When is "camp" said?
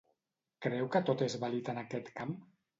2.19-2.37